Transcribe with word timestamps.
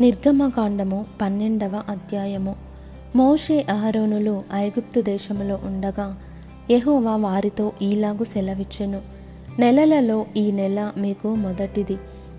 నిర్గమకాండము 0.00 1.04
పన్నెండవ 1.22 1.82
అధ్యాయము. 1.88 2.56
మోషే 3.16 3.66
అహరోనులు 3.68 4.42
ఐగుప్తు 4.54 5.00
దేశములో 5.00 5.58
ఉండగా 5.64 6.16
యహోవా 6.70 7.16
వారితో 7.16 7.72
ఈలాగు 7.82 8.24
సెలవిచ్చెను. 8.24 9.00
నెలలలో 9.58 10.26
ఈ 10.36 10.52
నెల 10.52 10.92
మీకు 10.98 11.34
మొదటిది. 11.34 11.96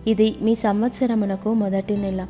ఇది 0.08 0.36
మీ 0.42 0.56
సంవత్సరమునకు 0.56 1.54
మొదటి 1.54 1.98
నెల. 1.98 2.28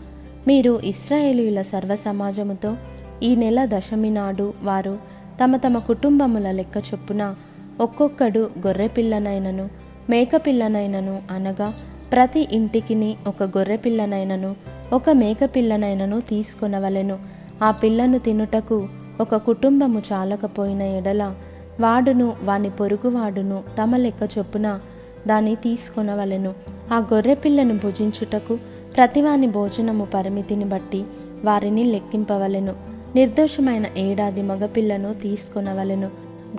మీరు 0.48 0.80
ఇస్రాయేలీల 0.84 1.62
సర్వ 1.62 1.96
సమాజముతో 1.96 2.78
ఈ 3.24 3.36
నెల 3.36 3.66
దశమి 3.66 4.10
నాడు 4.10 4.54
వారు 4.64 4.98
తమ 5.44 5.58
తమ 5.58 5.78
కుటుంబముల 5.78 6.52
లెక్క 6.52 6.78
చొప్పున 6.78 7.36
ఒక్కొక్కడు 7.80 8.50
గొర్రెపిల్లనైనను 8.68 9.70
మేకపిల్లనైనను 10.10 11.22
అనగా 11.32 11.74
ప్రతి 12.12 12.48
ఇంటికిని 12.52 13.16
ఒక 13.28 13.44
గొర్రెపిల్లనైనను 13.44 14.77
ఒక 14.94 15.10
మేకపిల్లనైనను 15.10 16.22
తీసుకొనవలెను. 16.22 17.20
ఆ 17.64 17.72
పిల్లను 17.72 18.20
తినుటకు 18.20 18.88
ఒక 19.22 19.36
కుటుంబము 19.36 20.02
చాలకపోయిన 20.14 20.82
ఎడల 20.82 21.36
వాడును 21.80 22.34
వాని 22.44 22.70
పొరుగువాడును 22.70 23.64
తమ 23.82 23.96
లెక్క 23.96 24.30
చొప్పున 24.38 24.80
దాన్ని 25.28 25.56
తీసుకొనవలెను. 25.56 26.54
ఆ 26.92 26.98
గొర్రెపిల్లను 27.14 27.78
భుజించుటకు 27.78 28.58
ప్రతివాని 28.96 29.48
భోజనము 29.48 30.06
పరిమితిని 30.06 30.66
బట్టి 30.66 31.06
వారిని 31.44 31.84
లెక్కింపవలెను. 31.84 32.74
నిర్దోషమైన 33.16 33.86
ఏడాది 33.98 34.42
మగపిల్లను 34.42 35.14
తీసుకొనవలెను. 35.14 36.08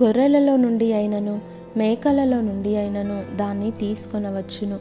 గొర్రెలలో 0.03 0.55
నుండి 0.55 0.93
అయినను 0.93 1.41
మేకలలో 1.77 2.41
నుండి 2.41 2.75
అయినను 2.75 3.37
దాన్ని 3.37 3.71
తీసుకొనవచ్చును. 3.71 4.77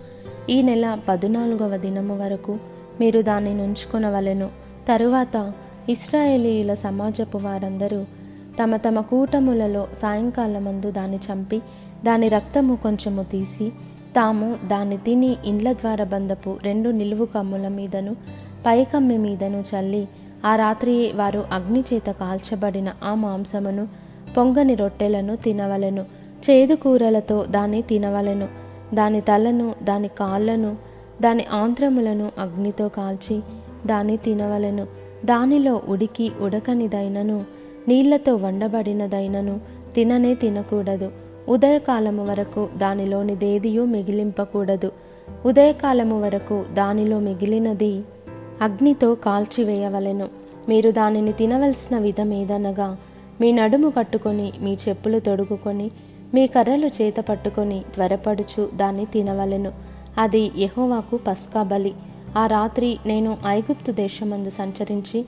ఈ 0.50 0.62
నెల 0.62 0.98
పద్నాలుగవ 1.08 1.76
దినము 1.76 2.18
వరకు 2.18 2.58
మీరు 3.00 3.22
దాన్ని 3.22 3.54
నుంచుకొనవలెను. 3.54 4.48
తరువాత 4.88 5.52
ఇస్రాయేలీయుల 5.88 6.74
సమాజపు 6.74 7.38
వారందరూ 7.38 8.04
తమ 8.62 8.76
తమ 8.76 9.00
కూటములలో 9.00 9.88
సాయంకాలమందు 9.98 10.90
దాన్ని 10.90 11.16
చంపి 11.16 11.58
దాని 12.04 12.28
రక్తము 12.28 12.76
కొంచెము 12.76 13.22
తీసి 13.22 13.72
తాము 14.16 14.56
దాన్ని 14.66 14.96
తిని 14.96 15.36
ఇండ్ల 15.44 15.72
ద్వార 15.72 16.04
బంధపు 16.04 16.56
రెండు 16.62 16.90
నిలువు 16.90 17.24
కమ్ముల 17.24 17.68
మీదను 17.68 18.14
పైకమ్మి 18.66 19.18
మీదను 19.18 19.64
చల్లి 19.74 20.08
ఆ 20.46 20.56
రాత్రి 20.56 21.12
వారు 21.12 21.44
అగ్ని 21.52 21.84
చేత 21.92 22.10
కాల్చబడిన 22.10 22.92
ఆ 23.02 23.14
మాంసమును 23.14 23.88
పొంగని 24.36 24.74
రొట్టెలను 24.74 25.36
తినవలెను. 25.36 26.02
చేదు 26.50 26.74
కూరలతో 26.74 27.44
దాన్ని 27.44 27.82
తినవలెను. 27.82 28.48
దాని 28.94 29.20
తలను 29.20 29.74
దాని 29.82 30.08
కాళ్ళను 30.08 30.87
దాని 31.22 31.44
ఆంత్రములను 31.52 32.30
అగ్నితో 32.38 32.88
కాల్చి 32.88 33.40
దాన్ని 33.86 34.16
తినవలెను. 34.16 34.86
దానిలో 35.24 35.82
ఉడికి 35.88 36.32
ఉడకనిదైనను 36.40 37.44
నీళ్ళతో 37.88 38.34
వండబడినదైనను 38.34 39.60
తిననే 39.94 40.34
తినకూడదు. 40.34 41.12
ఉదయకాలము 41.48 42.26
వరకు 42.26 42.68
దానిలోని 42.76 43.34
దేదియు 43.34 43.82
మిగిలింపకూడదు. 43.82 44.92
ఉదయకాలము 45.46 46.22
వరకు 46.22 46.64
దానిలో 46.72 47.18
మిగిలినది 47.18 48.02
అగ్నితో 48.62 49.14
కాల్చివేయవలెను 49.14 50.28
మీరు 50.68 50.90
దానిని 50.90 51.32
తినవలసిన 51.32 51.98
విధమేదనగా 51.98 52.96
మీ 53.40 53.52
నడుము 53.52 53.90
కట్టుకొని 53.90 54.52
మీ 54.60 54.76
చెప్పులు 54.88 55.18
తొడుగుకొని 55.18 55.90
మీ 56.34 56.46
కర్రలు 56.46 56.86
చేత 56.86 57.14
పట్టుకొని 57.16 57.84
త్వరపడుచు 57.94 58.68
దాన్ని 58.76 59.04
తినవలెను. 59.04 59.87
అది 60.18 60.50
యహోవాకు 60.58 61.16
పస్కా 61.16 61.62
బలి. 61.62 61.94
ఆ 62.38 62.46
రాత్రి 62.46 62.98
నేను 63.06 63.38
ఐగుప్తు 63.46 63.92
దేశమందు 63.92 64.50
సంచరించి 64.50 65.24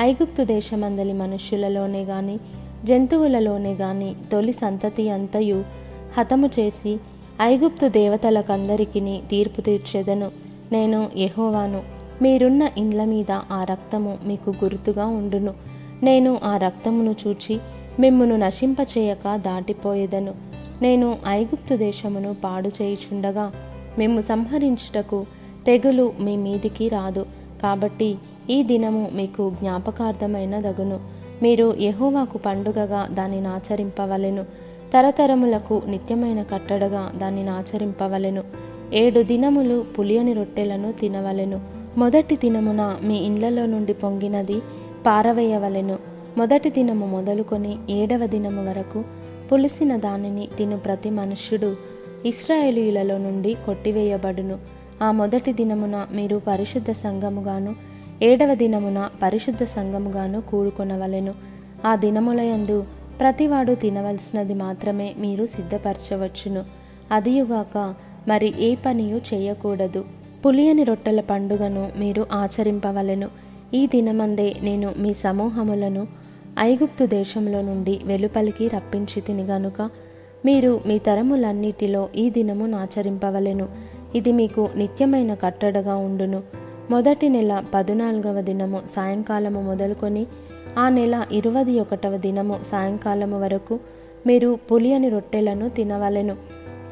ఐగుప్తు 0.00 0.44
దేశమందలి 0.44 1.12
మనుష్యులలోనే 1.12 2.02
గాని 2.02 2.38
జంతువులలోనే 2.84 3.74
గాని 3.74 4.14
తొలి 4.32 4.52
సంతతి 4.52 5.10
అంతయు 5.10 5.64
హతము 6.18 6.50
చేసి 6.60 6.98
ఐగుప్తు 7.42 7.88
దేవతలకందరికిని 7.88 9.22
తీర్పు 9.30 9.60
తీర్చేదను. 9.60 10.30
నేను 10.72 11.10
యహోవాను. 11.16 11.82
మీరున్న 12.22 12.70
ఇండ్ల 12.78 13.04
మీద 13.04 13.30
ఆ 13.30 13.64
రక్తము 13.64 14.18
మీకు 14.24 14.50
గుర్తుగా 14.50 15.06
ఉండును. 15.06 15.54
నేను 16.02 16.38
ఆ 16.44 16.56
రక్తమును 16.56 17.14
చూచి 17.26 17.60
మిమ్మును 18.00 18.36
నశింపచేయక 18.36 19.36
దాటిపోయేదను. 19.36 20.34
నేను 20.82 21.18
ఐగుప్తు 21.28 21.74
దేశమును 21.74 22.36
పాడు 22.44 22.68
చేయుచుండగా 22.68 23.52
మేము 23.98 24.22
సంహరించుటకు 24.22 25.26
తెగులు 25.66 26.12
మీ 26.20 26.36
మీదికి 26.36 26.88
రాదు. 26.88 27.26
కాబట్టి 27.62 28.16
ఈ 28.50 28.62
దినము 28.62 29.10
మీకు 29.12 29.50
జ్ఞాపకార్థమైన 29.50 30.60
దగును 30.60 31.00
మీరు 31.42 31.74
యహోవాకు 31.80 32.38
పండుగగా 32.38 33.08
దానిని 33.12 33.48
ఆచరింపవలెను. 33.48 34.44
తరతరములకు 34.92 35.82
నిత్యమైన 35.86 36.42
కట్టడగా 36.42 37.12
దానిని 37.16 37.50
ఆచరింపవలెను. 37.50 38.42
ఏడు 38.94 39.20
దినములు 39.20 39.84
పులియని 39.98 40.32
రొట్టెలను 40.32 40.92
తినవలెను. 40.92 41.60
మొదటి 41.96 42.36
దినమున 42.36 42.96
మీ 43.02 43.18
ఇండ్లలో 43.18 43.66
నుండి 43.66 43.92
పొంగినది 43.92 44.60
పారవేయవలెను. 45.06 45.98
మొదటి 46.38 46.70
దినము 46.70 47.06
మొదలుకొని 47.06 47.76
ఏడవ 47.90 48.26
దినము 48.26 48.70
వరకు 48.70 49.04
పులిసిన 49.52 49.96
దానిని 49.96 50.48
తిను 50.58 50.78
ప్రతి 50.78 51.10
మనుష్యుడు. 51.10 51.93
ఇస్రాయేలీయులలో 52.24 53.18
నుండి 53.18 53.56
కొట్టివేయబడును. 53.66 54.58
ఆ 55.02 55.10
మొదటి 55.10 55.52
దినమున 55.52 56.06
మీరు 56.12 56.42
పరిశుద్ధ 56.46 56.90
సంఘముగాను 56.90 57.74
ఏడవ 58.22 58.54
దినమున 58.54 59.10
పరిశుద్ధ 59.22 59.64
సంఘముగాను 59.64 60.40
కూడుకొనవలెను. 60.40 61.34
ఆ 61.86 61.96
దినములయందు 61.96 62.84
ప్రతివాడు 63.20 63.74
తినవలసినది 63.74 64.54
మాత్రమే 64.54 65.14
మీరు 65.18 65.46
సిద్ధపరచవచ్చును. 65.46 66.64
అదియుగాక 67.12 67.94
మరి 68.28 68.54
ఏ 68.58 68.74
పనియు 68.74 69.20
చేయకూడదు. 69.34 70.04
పులియని 70.46 70.84
రొట్టెల 70.84 71.20
పండుగను 71.20 71.90
మీరు 71.98 72.26
ఆచరింపవలెను. 72.32 73.28
ఈ 73.74 73.86
దినమందే 73.86 74.56
నేను 74.62 74.94
మీ 74.98 75.14
సమూహములను 75.14 76.06
ఐగుప్తు 76.58 77.06
దేశంలో 77.06 77.62
నుండి 77.62 78.00
వెలుపలికి 78.04 78.68
రప్పించి 78.68 79.20
తిని 79.20 79.42
గనుక 79.42 79.90
మీరు 80.44 80.80
మీ 80.86 80.98
తరములన్నిటిలో 80.98 82.08
ఈ 82.16 82.30
దినము 82.30 82.76
ఆచరింపవలెను. 82.76 83.68
ఇది 84.14 84.32
మీకు 84.32 84.68
నిత్యమైన 84.76 85.34
కట్టడగా 85.34 85.96
ఉండును. 85.96 86.42
మొదటి 86.90 87.28
నెల 87.28 87.64
పద్నాలుగవ 87.74 88.40
దినము 88.40 88.80
సాయంకాలము 88.94 89.60
మొదలుకొని 89.60 90.26
ఆ 90.78 90.88
నెల 90.88 91.26
ఇరవది 91.32 91.80
ఒకటవ 91.80 92.16
దినము 92.16 92.58
సాయంకాలము 92.70 93.40
వరకు 93.40 93.78
మీరు 94.26 94.58
పులియని 94.72 95.08
రొట్టెలను 95.08 95.68
తినవలెను. 95.68 96.36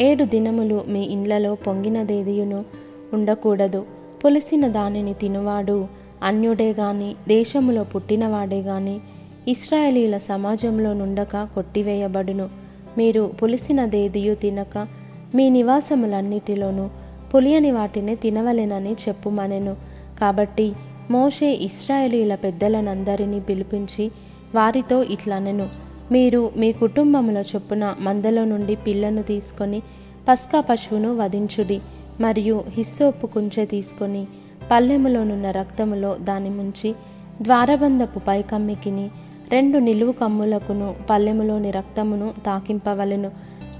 ఏడు 0.00 0.24
దినములు 0.24 0.84
మీ 0.88 1.02
ఇండ్లలో 1.02 1.54
పొంగినదేదియును 1.54 2.64
ఉండకూడదు. 3.12 3.84
పులిసిన 4.24 4.68
దానిని 4.68 5.14
తినువాడు 5.14 5.86
అన్యుడే 6.22 6.72
గాని 6.72 7.14
దేశములో 7.28 7.84
పుట్టినవాడే 7.84 8.60
గాని 8.60 9.00
ఇస్రాయేలీల 9.48 10.18
సమాజంలో 10.18 10.92
నుండక 10.92 11.48
కొట్టివేయబడును. 11.54 12.61
మీరు 12.98 13.32
పులిసినదేదియు 13.42 14.34
తినక 14.34 14.88
మీ 15.34 15.50
నివాసములన్నిటిలోనూ 15.50 16.88
పులియని 17.34 17.70
వాటిని 17.70 18.16
తినవలెనని 18.16 18.92
చెప్పుమనెను. 18.92 19.76
కాబట్టి 20.20 20.72
మోషే 21.10 21.46
ఇస్రాయేలీల 21.46 22.34
పెద్దలనందరినీ 22.34 23.40
పిలిపించి 23.40 24.10
వారితో 24.54 25.02
ఇట్లనెను. 25.02 25.68
మీరు 26.12 26.52
మీ 26.56 26.72
కుటుంబముల 26.72 27.38
చొప్పున 27.38 27.94
మందలో 28.00 28.44
నుండి 28.44 28.76
పిల్లను 28.76 29.22
తీసుకొని 29.22 29.82
పస్కా 30.28 30.60
పశువును 30.60 31.16
వధించుడి 31.16 31.80
మరియు 32.20 32.64
హిస్సోపు 32.68 33.26
కుంచె 33.26 33.64
తీసుకొని 33.64 34.26
పల్లెములోనున్న 34.70 35.50
రక్తములో 35.50 36.16
దాని 36.20 36.50
ముంచి 36.50 36.94
ద్వారబంధపు 37.42 38.18
పైకమ్మికిని 38.18 39.10
రెండు 39.52 39.78
నిలువు 39.78 40.12
కమ్ములకును 40.12 40.94
పల్లెములోని 41.10 41.70
రక్తమును 41.70 42.34
తాకింపవలెను. 42.46 43.30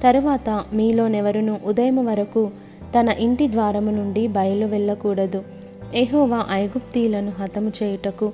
తరువాత 0.02 0.64
మీలోనెవరును 0.72 1.60
ఉదయం 1.64 2.06
వరకు 2.06 2.50
తన 2.98 3.08
ఇంటి 3.08 3.52
ద్వారము 3.52 3.90
నుండి 3.90 4.26
బయలు 4.26 4.66
వెళ్ళకూడదు. 4.66 5.42
ఎహోవా 5.94 6.46
ఐగుప్తీలను 6.50 7.32
హతము 7.42 7.72
చేయుటకు 7.82 8.32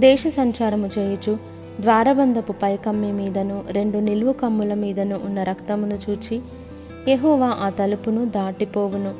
దేశ 0.00 0.24
సంచారము 0.26 0.90
చేయుచు 0.98 1.38
ద్వారబంధపు 1.80 2.52
పైకమ్మి 2.52 3.12
మీదను 3.12 3.64
రెండు 3.70 3.98
నిలువు 3.98 4.32
కమ్ముల 4.32 4.74
మీదను 4.74 5.20
ఉన్న 5.24 5.42
రక్తమును 5.42 5.98
చూచి 6.10 6.40
ఎహోవా 7.08 7.56
ఆ 7.60 7.68
తలుపును 7.68 8.24
దాటిపోవును. 8.24 9.14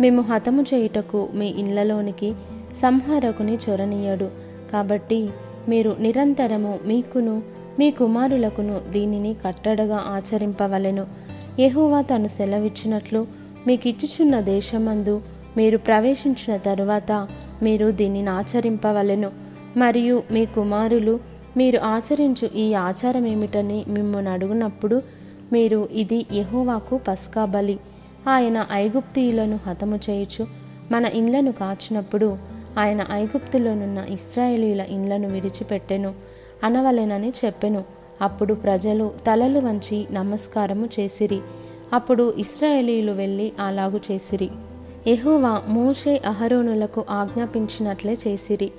మేము 0.00 0.22
హతము 0.22 0.62
చేయుటకు 0.62 1.28
మీ 1.34 1.46
ఇళ్ళలోనికి 1.46 2.32
సంహారకుని 2.76 3.58
చొరనీయడు 3.70 4.28
కాబట్టి 4.72 5.28
మీరు 5.68 5.96
నిరంతరము 6.00 6.78
మీకును 6.84 7.42
మీ 7.78 7.90
కుమారులకును 7.90 8.80
దీనిని 8.90 9.34
కట్టడగా 9.34 9.96
ఆచరింపవలెను. 9.96 11.06
యహోవా 11.60 12.00
తను 12.00 12.28
సెలవిచ్చినట్లు 12.28 13.26
మీకిచ్చుచున్న 13.66 14.40
దేశమందు 14.40 15.22
మీరు 15.56 15.78
ప్రవేశించిన 15.78 16.56
తరువాత 16.56 17.28
మీరు 17.62 17.90
దీనిని 17.90 18.30
ఆచరింపవలెను. 18.30 19.30
మరియు 19.76 20.22
మీ 20.30 20.46
కుమారులు 20.46 21.20
మీరు 21.56 21.78
ఆచరించు 21.78 22.50
ఈ 22.56 22.74
ఆచారం 22.74 23.26
ఏమిటని 23.26 23.84
మిమ్మల్ని 23.88 24.30
అడుగునప్పుడు 24.30 25.02
మీరు 25.52 25.88
ఇది 25.92 26.26
యహోవాకు 26.34 27.00
పస్కా 27.08 27.44
బలి. 27.44 27.78
ఆయన 28.28 28.66
ఐగుప్తీయులను 28.72 29.58
హతము 29.66 30.00
చేయుచు 30.10 30.46
మన 30.92 31.04
ఇండ్లను 31.04 31.52
కాచినప్పుడు 31.52 32.38
ఆయన 32.78 33.06
ఐగుప్తులోనున్న 33.10 34.04
ఇస్రాయేలీల 34.08 34.80
ఇండ్లను 34.80 35.28
విడిచిపెట్టెను 35.28 36.14
అనవలెనని 36.64 37.32
చెప్పెను. 37.44 37.84
అప్పుడు 38.22 38.54
ప్రజలు 38.54 39.10
తలలు 39.26 39.58
వంచి 39.58 40.06
నమస్కారము 40.10 40.88
చేసిరి. 41.00 41.40
అప్పుడు 41.92 42.34
ఇస్రాయేలీలు 42.38 43.12
వెళ్ళి 43.12 43.52
అలాగు 43.60 44.00
చేసిరి. 44.12 44.50
ఎహోవా 45.06 45.62
మోషే 45.68 46.22
అహరోనులకు 46.26 47.04
ఆజ్ఞాపించినట్లే 47.10 48.16
చేసిరి. 48.28 48.72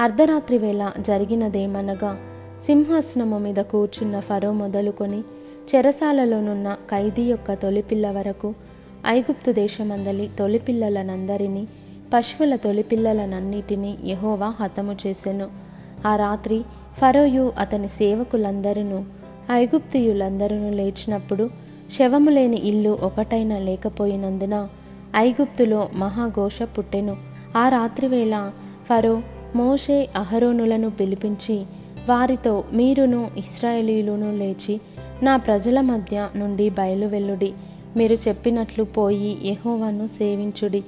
అర్ధరాత్రి 0.00 0.58
వేళ 0.58 0.90
జరిగినదేమనగా 1.00 2.18
సింహాసనము 2.66 3.38
మీద 3.38 3.56
కూర్చున్న 3.56 4.20
ఫరో 4.20 4.52
మొదలుకొని 4.52 5.20
చెరసాలలోనున్న 5.74 6.74
ఖైదీ 6.74 7.22
యొక్క 7.22 7.54
తొలిపిల్ల 7.54 8.10
వరకు 8.10 8.54
ఐగుప్తు 9.06 9.52
దేశమందలి 9.52 10.30
తొలిపిల్లలనందరినీ 10.38 11.68
పశువుల 12.14 12.56
తొలిపిల్లలనన్నిటినీ 12.56 13.98
యహోవా 14.04 14.54
హతము 14.60 14.96
చేసెను. 15.06 15.48
ఆ 16.06 16.16
రాత్రి 16.16 16.62
ఫరోయు 16.96 17.52
అతని 17.58 17.88
సేవకులందరూ 17.88 19.04
ఐగుప్తియులందరూ 19.52 20.70
లేచినప్పుడు 20.70 21.50
శవము 21.98 22.30
లేని 22.30 22.56
ఇల్లు 22.56 22.98
ఒకటైనా 23.02 23.58
లేకపోయినందున 23.58 24.68
ఐగుప్తులో 25.16 25.88
మహాఘోష 25.94 26.62
పుట్టెను. 26.62 27.16
ఆ 27.56 27.68
రాత్రివేళ 27.68 28.50
ఫరో 28.88 29.22
మోషే 29.56 30.08
అహరోనులను 30.16 30.90
పిలిపించి 30.90 31.62
వారితో 32.08 32.64
మీరును 32.72 33.30
ఇస్రాయేలీలును 33.36 34.36
లేచి 34.36 34.80
నా 35.22 35.36
ప్రజల 35.36 35.80
మధ్య 35.80 36.28
నుండి 36.36 36.70
బయలువెల్లుడి 36.70 37.52
మీరు 37.96 38.14
చెప్పినట్లు 38.14 38.84
పోయి 38.84 39.38
యహోవాను 39.44 40.06
సేవించుడి. 40.06 40.84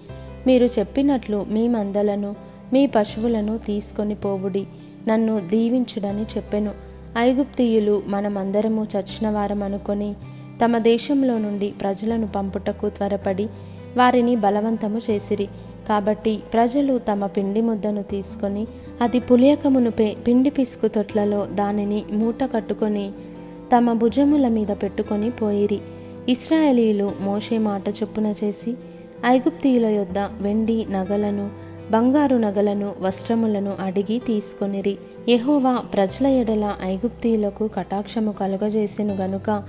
మీరు 0.47 0.65
చెప్పినట్లు 0.79 1.47
మీ 1.51 1.69
మందలను 1.69 2.35
మీ 2.73 2.87
పశువులను 2.87 3.59
తీసుకొని 3.59 4.15
పోవుడి. 4.15 4.67
నన్ను 5.09 5.41
దీవించుడని 5.41 6.23
చెప్పెను. 6.23 6.73
ఐగుప్తియులు 7.19 8.03
మనమందరము 8.07 8.83
చచ్చిన 8.83 9.31
వారం 9.31 9.63
అనుకొని 9.63 10.15
తమ 10.63 10.79
దేశంలో 10.79 11.39
నుండి 11.39 11.73
ప్రజలను 11.81 12.27
పంపుటకు 12.27 12.89
త్వరపడి 12.89 13.49
వారిని 13.97 14.37
బలవంతము 14.37 15.01
చేసిరి. 15.11 15.49
కాబట్టి 15.89 16.43
ప్రజలు 16.53 16.99
తమ 16.99 17.27
పిండి 17.27 17.61
ముద్దను 17.61 18.03
తీసుకొని 18.03 18.67
అది 19.01 19.19
పులియకమునుపే 19.21 20.17
పిండి 20.27 20.51
పిసుకు 20.51 20.89
తొట్లలో 20.89 21.47
దానిని 21.47 22.05
మూట 22.13 22.45
కట్టుకొని 22.45 23.13
తమ 23.77 23.93
భుజముల 23.93 24.49
మీద 24.49 24.69
పెట్టుకొని 24.69 25.31
పోయిరి. 25.31 25.79
ఇస్రాయేలీలు 26.29 27.13
మోషే 27.21 27.59
మాట 27.59 27.83
చొప్పున 27.89 28.35
చేసి 28.45 28.77
ఐగుప్తీయుల 29.27 29.87
యొద్ద 29.87 30.19
వెండి 30.19 30.87
నగలను 30.91 31.51
బంగారు 31.91 32.37
నగలను 32.37 32.93
వస్త్రములను 33.01 33.73
అడిగి 33.81 34.19
తీసుకొనిరి. 34.19 34.99
యహోవా 35.29 35.77
ప్రజల 35.77 36.27
ఎడల 36.27 36.77
ఐగుప్తీయులకు 36.83 37.69
కటాక్షము 37.69 38.33
కలుగజేసెను 38.33 39.15
గనుక 39.15 39.63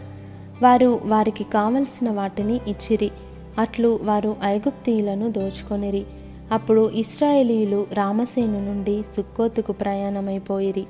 వారు 0.64 1.00
వారికి 1.04 1.44
కావలసిన 1.44 2.10
వాటిని 2.10 2.56
ఇచ్చిరి. 2.56 3.12
అట్లు 3.60 4.00
వారు 4.04 4.36
ఐగుప్తీయులను 4.44 5.32
దోచుకొనిరి. 5.32 6.04
అప్పుడు 6.52 6.90
ఇస్రాయేలీలు 6.90 7.88
రామసేను 7.94 8.66
నుండి 8.66 9.04
సుక్కోతుకు 9.16 9.72
ప్రయాణమైపోయిరి. 9.72 10.86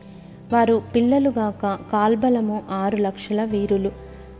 వారు 0.53 0.81
పిల్లలుగాక 0.95 1.79
కాల్బలము 1.91 2.63
ఆరు 2.71 2.97
లక్షల 2.97 3.43
వీరులు. 3.43 3.91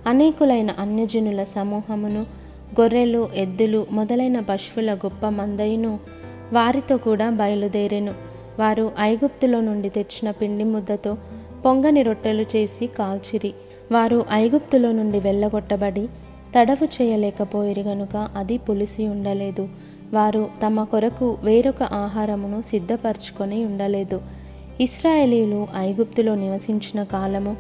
అనేకులైన 0.08 0.72
అన్యజనుల 0.80 1.44
సమూహమును 1.44 2.41
గొర్రెలు 2.80 3.30
ఎద్దులు 3.36 3.88
మొదలైన 3.92 4.40
పశువుల 4.40 4.94
గొప్ప 4.94 5.28
మందయును 5.28 6.00
వారితో 6.54 6.98
కూడా 6.98 7.30
బయలుదేరెను. 7.30 8.14
వారు 8.60 8.92
ఐగుప్తులో 9.00 9.62
నుండి 9.62 9.90
తెచ్చిన 9.90 10.32
పిండి 10.32 10.64
ముద్దతో 10.64 11.18
పొంగని 11.66 12.02
రొట్టెలు 12.02 12.46
చేసి 12.56 12.88
కాల్చిరి. 12.88 13.54
వారు 13.92 14.26
ఐగుప్తులో 14.32 14.92
నుండి 14.92 15.20
వెళ్ళగొట్టబడి 15.20 16.08
తడవు 16.56 16.86
చేయలేకపోయిరు 16.86 17.82
గనుక 17.82 18.30
అది 18.36 18.58
పులిసి 18.58 19.08
ఉండలేదు. 19.08 19.70
వారు 20.14 20.50
తమ 20.66 20.84
కొరకు 20.84 21.38
వేరొక 21.44 21.84
ఆహారమును 21.84 22.64
సిద్ధపరచుకొని 22.68 23.66
ఉండలేదు. 23.66 24.22
ఇస్రాయేలీలు 24.82 25.68
ఐగుప్తులో 25.76 26.36
నివసించిన 26.36 27.04
కాలము 27.04 27.58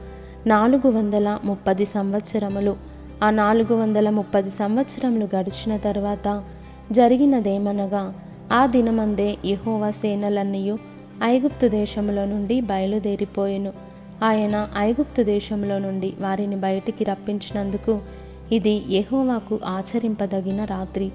నాలుగు 0.47 0.91
వందల 0.91 1.39
ముప్పది 1.43 1.85
సంవత్సరములు. 1.85 2.90
ఆ 3.23 3.29
నాలుగు 3.29 3.75
వందల 3.75 4.09
ముప్పది 4.09 4.49
సంవత్సరములు 4.49 5.29
గడిచిన 5.35 5.77
తర్వాత 5.77 6.43
జరిగినదేమనగా 6.91 8.13
ఆ 8.53 8.65
దినమందే 8.65 9.37
యహోవా 9.45 9.91
సేనలన్నయు 9.91 10.77
ఐగుప్తు 11.23 11.67
దేశంలో 11.67 12.25
నుండి 12.25 12.61
బయలుదేరిపోయెను. 12.61 13.73
ఆయన 14.23 14.69
ఐగుప్తు 14.77 15.23
దేశంలో 15.23 15.79
నుండి 15.79 16.13
వారిని 16.19 16.55
బయటికి 16.55 17.03
రప్పించినందుకు 17.03 17.99
ఇది 18.51 18.83
యహోవాకు 18.89 19.59
ఆచరింపదగిన 19.65 20.63
రాత్రి. 20.63 21.11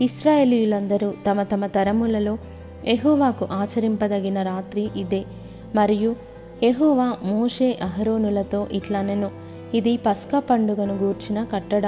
ఇస్రాయేలీలందరూ 0.00 1.12
తమ 1.30 1.42
తమ 1.42 1.66
తరములలో 1.66 2.38
ఎహోవాకు 2.86 3.48
ఆచరింపదగిన 3.52 4.42
రాత్రి 4.42 4.88
ఇదే. 4.96 5.24
మరియు 5.74 6.16
ఎహోవా 6.62 7.16
మోషే 7.24 7.78
అహరోనులతో 7.82 8.66
ఇట్లనెను. 8.72 9.45
ఇది 9.76 9.96
పస్కా 10.06 10.38
పండుగను 10.38 10.94
గూర్చిన 10.96 11.46
కట్టడ. 11.52 11.86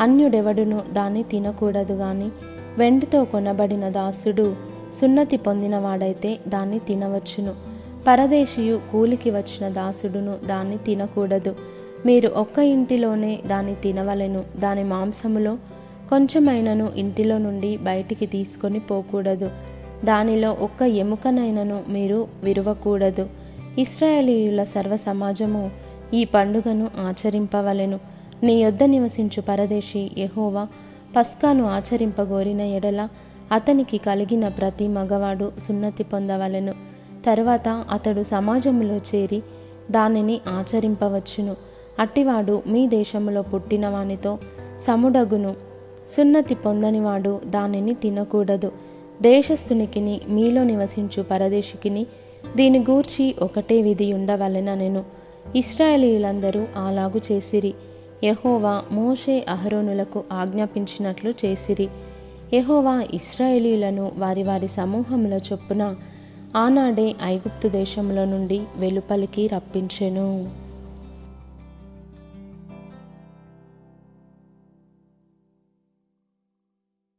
అన్యుడెవడును 0.00 0.82
దాన్ని 0.92 1.22
తినకూడదు 1.22 1.92
గాని 1.92 2.28
వెండితో 2.78 3.24
కొనబడిన 3.24 3.88
దాసుడు 3.88 4.56
సున్నతి 4.94 5.36
పొందినవాడైతే 5.36 6.38
దాన్ని 6.48 6.78
తినవచ్చును. 6.78 7.54
పరదేశీయు 8.06 8.80
కూలికి 8.92 9.30
వచ్చిన 9.30 9.68
దాసుడును 9.68 10.34
దాన్ని 10.46 10.76
తినకూడదు. 10.76 11.56
మీరు 12.06 12.28
ఒక్క 12.28 12.58
ఇంటిలోనే 12.58 13.40
దాన్ని 13.46 13.74
తినవలెను. 13.74 14.44
దాని 14.58 14.84
మాంసములో 14.84 15.54
కొంచెమైనను 16.10 16.92
ఇంటిలో 16.96 17.38
నుండి 17.38 17.76
బయటికి 17.76 18.26
తీసుకొని 18.26 18.78
పోకూడదు. 18.78 19.50
దానిలో 20.04 20.50
ఒక్క 20.52 20.82
ఎముకనైనను 20.82 21.82
మీరు 21.88 22.28
విరవకూడదు. 22.42 23.28
ఇస్రాయేలీయుల 23.78 24.64
సర్వ 24.64 24.96
సమాజము 24.96 25.70
ఈ 26.14 26.24
పండుగను 26.24 26.88
ఆచరింపవలెను. 26.98 28.00
నీ 28.42 28.62
యొద్ద 28.62 28.82
నివసించు 28.82 29.40
పరదేశి 29.40 30.10
యహోవా 30.18 30.66
పస్కాను 31.16 31.64
ఆచరింపగోరిన 31.64 32.60
ఎడల 32.60 33.08
అతనికి 33.52 33.98
కలిగిన 33.98 34.48
ప్రతి 34.48 34.88
మగవాడు 34.88 35.52
సున్నతి 35.62 36.04
పొందవలెను. 36.04 36.74
తర్వాత 37.26 37.68
అతడు 37.68 38.22
సమాజంలో 38.22 38.96
చేరి 38.96 39.42
దానిని 39.90 40.40
ఆచరింపవచ్చును. 40.48 41.56
అట్టివాడు 41.98 42.62
మీ 42.66 42.88
దేశంలో 42.88 43.42
పుట్టినవానితో 43.42 44.38
సముడగును. 44.86 45.54
సున్నతి 46.16 46.54
పొందనివాడు 46.54 47.40
దానిని 47.46 47.94
తినకూడదు. 47.94 48.72
దేశస్థునికిని 49.22 50.20
మీలో 50.28 50.64
నివసించు 50.64 51.22
పరదేశికిని 51.22 52.06
దీని 52.56 52.78
గూర్చి 52.78 53.34
ఒకటే 53.42 53.82
విధి 53.82 54.12
ఉండవలెననెను. 54.12 55.15
ఇస్రాయేలీలందరూ 55.56 56.66
అలాగు 56.76 57.20
చేసిరి. 57.32 57.74
యహోవా 58.24 58.82
మోషే 58.92 59.46
అహరోనులకు 59.48 60.24
ఆజ్ఞాపించినట్లు 60.32 61.34
చేసిరి. 61.44 61.88
యహోవా 62.54 63.04
ఇస్రాయేలీలను 63.14 64.12
వారి 64.16 64.42
వారి 64.42 64.68
సమూహముల 64.68 65.34
చొప్పున 65.34 65.94
ఆనాడే 66.56 67.14
ఐగుప్తు 67.22 67.68
దేశంలో 67.68 68.24
నుండి 68.24 68.60
వెలుపలికి 68.76 69.46
రప్పించెను. 69.46 70.50